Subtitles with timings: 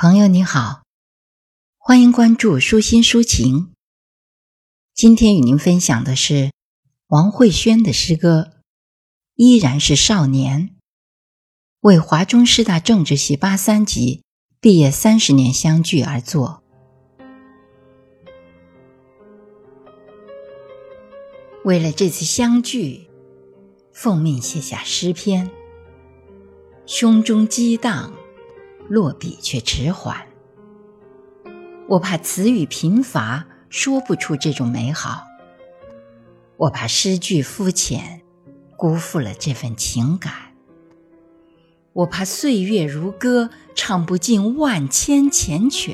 [0.00, 0.84] 朋友你好，
[1.76, 3.72] 欢迎关注舒心抒情。
[4.94, 6.52] 今天与您分享的是
[7.08, 8.52] 王慧轩的诗歌
[9.34, 10.68] 《依然是少年》，
[11.80, 14.22] 为华中师大政治系八三级
[14.60, 16.62] 毕业三十年相聚而作。
[21.64, 23.10] 为了这次相聚，
[23.92, 25.50] 奉命写下诗篇，
[26.86, 28.14] 胸中激荡。
[28.88, 30.16] 落笔却迟缓，
[31.88, 35.26] 我怕词语贫乏，说不出这种美好；
[36.56, 38.22] 我怕诗句肤浅，
[38.78, 40.32] 辜负了这份情感；
[41.92, 45.92] 我怕岁月如歌，唱不尽万千缱绻；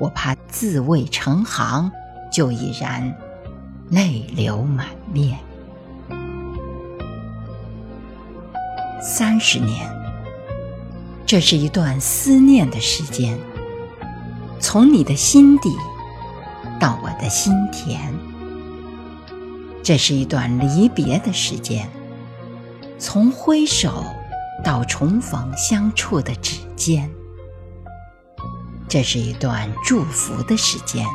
[0.00, 1.92] 我怕字未成行，
[2.32, 3.16] 就已然
[3.88, 5.38] 泪流满面。
[9.00, 9.99] 三十年。
[11.30, 13.38] 这是一段思念的时间，
[14.58, 15.70] 从你的心底
[16.80, 18.12] 到我的心田；
[19.80, 21.88] 这是一段离别的时间，
[22.98, 24.04] 从挥手
[24.64, 27.08] 到重逢相处的指尖；
[28.88, 31.06] 这是一段祝福的时间，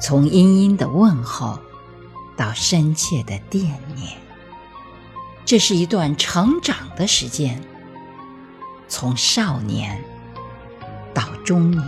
[0.00, 1.58] 从殷殷的问候
[2.36, 4.12] 到深切的惦念；
[5.44, 7.60] 这是一段成长的时间。
[8.86, 10.02] 从少年
[11.12, 11.82] 到中年，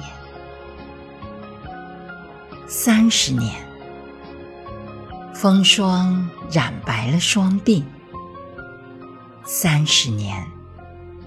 [2.67, 3.55] 三十年，
[5.35, 7.83] 风霜染白了双鬓；
[9.45, 10.45] 三十年，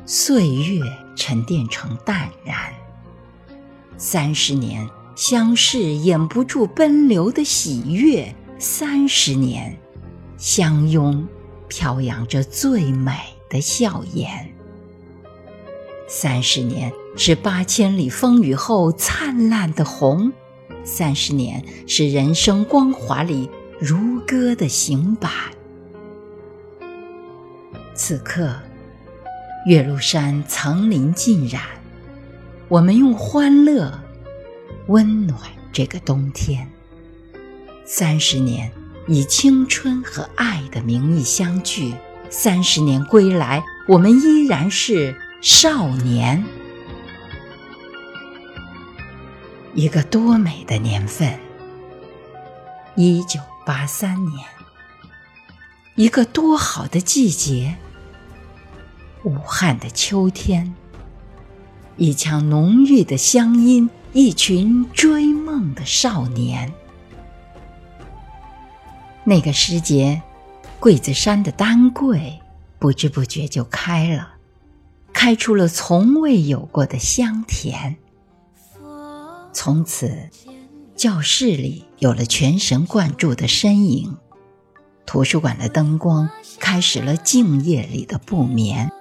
[0.05, 0.81] 岁月
[1.15, 2.55] 沉淀成淡然；
[3.97, 9.77] 三十年，相视掩不住奔流的喜悦；三十年，
[10.37, 11.25] 相拥
[11.67, 13.13] 飘扬着最美
[13.49, 14.58] 的笑颜。
[16.11, 20.33] 三十年是八千里风雨后灿烂的红，
[20.83, 23.47] 三十年是人生光华里
[23.79, 25.31] 如歌的行板。
[27.93, 28.55] 此刻，
[29.67, 31.61] 岳麓山层林尽染，
[32.67, 33.93] 我们用欢乐
[34.87, 35.39] 温暖
[35.71, 36.67] 这个冬天。
[37.85, 38.71] 三十年
[39.07, 41.93] 以青春和爱的名义相聚，
[42.31, 45.15] 三十年归来，我们依然是。
[45.41, 46.43] 少年，
[49.73, 51.39] 一个多美的年份。
[52.97, 54.45] 一九八三年，
[55.95, 57.77] 一个多好的季节。
[59.23, 60.75] 武汉的秋天，
[61.95, 66.73] 一腔浓郁的乡音，一群追梦的少年。
[69.23, 70.21] 那个时节，
[70.81, 72.41] 桂子山的丹桂
[72.77, 74.33] 不知不觉就开了。
[75.21, 77.97] 开出了从未有过的香甜。
[79.51, 80.29] 从此，
[80.95, 84.15] 教室里有了全神贯注的身影，
[85.05, 88.93] 图书馆的灯光开始了静夜里的不眠。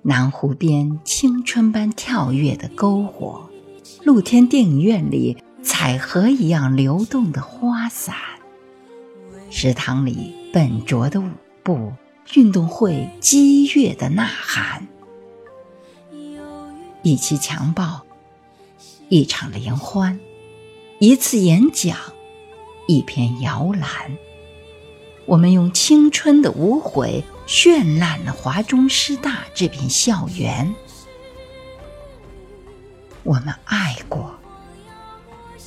[0.00, 3.50] 南湖边青春般跳跃的篝火，
[4.04, 8.16] 露天电影院里彩荷一样流动的花伞，
[9.50, 11.28] 食堂里笨拙的舞
[11.62, 11.92] 步。
[12.34, 14.86] 运动会激越的呐喊，
[17.02, 18.02] 一期强暴，
[19.08, 20.18] 一场联欢，
[20.98, 21.98] 一次演讲，
[22.86, 24.16] 一篇摇篮。
[25.26, 30.74] 我们用青春的无悔绚烂了华中师大这片校园。
[33.24, 34.34] 我们爱过，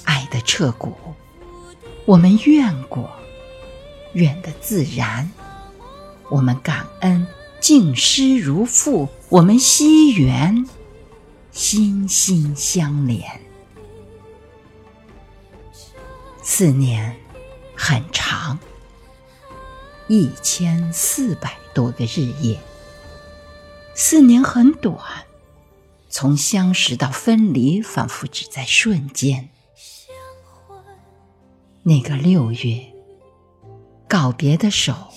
[0.04, 0.90] 爱的彻骨；
[2.06, 3.10] 我们怨过，
[4.14, 5.32] 怨的自然。
[6.30, 7.28] 我们感恩，
[7.60, 10.66] 敬师如父；我们惜缘，
[11.52, 13.42] 心心相连。
[16.42, 17.16] 四年
[17.76, 18.60] 很长，
[20.08, 22.58] 一千四百多个日夜；
[23.96, 24.98] 四年很短，
[26.10, 29.50] 从相识到分离，仿佛只在瞬间。
[31.84, 32.94] 那个六月，
[34.08, 35.15] 告别的手。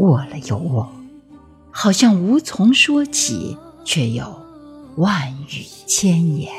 [0.00, 0.90] 握了又握，
[1.70, 4.40] 好像无从说起，却有
[4.96, 6.50] 万语千言。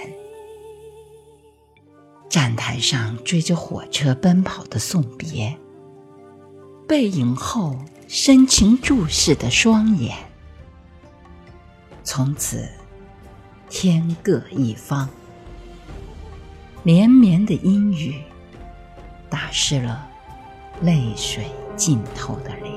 [2.29, 5.57] 站台上追着火车奔跑的送别，
[6.87, 7.75] 背影后
[8.07, 10.15] 深情注视的双眼。
[12.03, 12.69] 从此
[13.69, 15.09] 天各一方，
[16.83, 18.21] 连绵的阴雨
[19.29, 20.07] 打湿了
[20.81, 21.45] 泪水
[21.75, 22.70] 浸透的脸。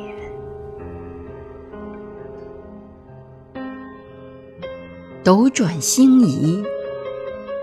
[5.25, 6.63] 斗转星移，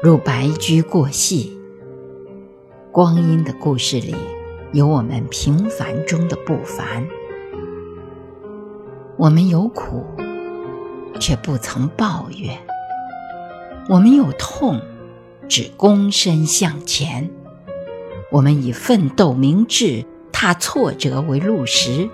[0.02, 1.56] 如白驹过隙。
[2.92, 4.16] 光阴的故事里，
[4.74, 7.06] 有我们平凡中的不凡。
[9.16, 10.04] 我们有苦，
[11.20, 12.58] 却不曾抱怨；
[13.88, 14.82] 我们有痛，
[15.48, 17.30] 只躬身向前。
[18.32, 22.10] 我们以奋斗明志，踏挫折为路石；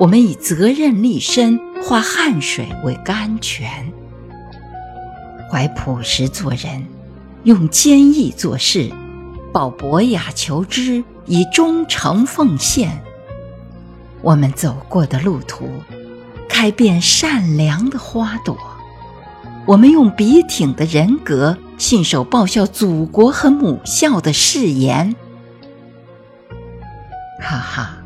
[0.00, 3.89] 我们以责任立身，化汗水为甘泉。
[5.50, 6.86] 怀朴实做人，
[7.42, 8.92] 用坚毅做事，
[9.52, 13.02] 抱博雅求知，以忠诚奉献。
[14.22, 15.68] 我们走过的路途。
[16.48, 18.58] 开遍善良的花朵，
[19.64, 25.14] 我们用笔挺的人格信守报效祖国和母校的誓言。
[27.40, 27.96] 哈哈，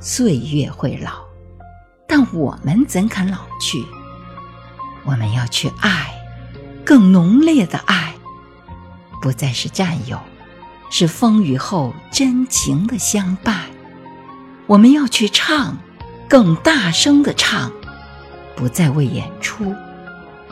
[0.00, 1.10] 岁月会老，
[2.08, 3.84] 但我们怎肯老去？
[5.04, 6.13] 我们要去爱，
[6.84, 8.14] 更浓烈的爱，
[9.22, 10.18] 不再是占有，
[10.90, 13.62] 是风雨后真情的相伴。
[14.66, 15.76] 我们要去唱。
[16.26, 17.70] 更大声的唱，
[18.56, 19.72] 不再为演出，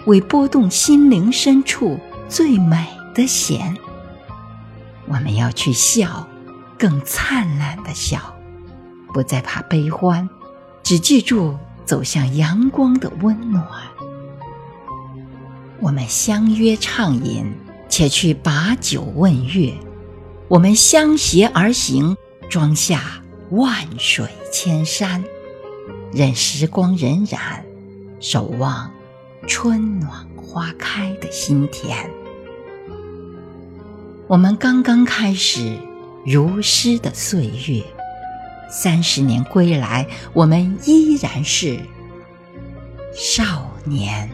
[0.07, 1.99] 为拨动心灵深处
[2.29, 3.77] 最美的弦。
[5.07, 6.29] 我们要去笑，
[6.79, 8.37] 更灿烂的笑，
[9.13, 10.29] 不再怕悲欢，
[10.85, 13.67] 只记住走向阳光的温暖。
[15.83, 17.53] 我们相约畅饮，
[17.89, 19.75] 且去把酒问月。
[20.47, 22.17] 我们相携而行，
[22.49, 23.21] 装下
[23.51, 25.25] 万水千山。
[26.13, 27.37] 任时光荏苒，
[28.21, 28.93] 守望
[29.49, 32.09] 春暖花开的心田。
[34.29, 35.77] 我们刚刚开始
[36.25, 37.83] 如诗的岁月，
[38.71, 41.81] 三十年归来，我们依然是
[43.17, 44.31] 少年。